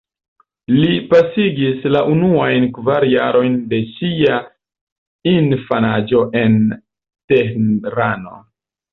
Li 0.75 0.93
pasigis 1.09 1.83
la 1.95 1.99
unuajn 2.13 2.63
kvar 2.77 3.03
jarojn 3.11 3.59
de 3.73 3.81
sia 3.89 4.39
infanaĝo 5.33 6.23
en 6.41 6.57
Tehrano. 7.35 8.35